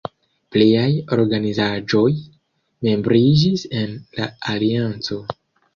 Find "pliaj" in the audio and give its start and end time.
0.53-0.85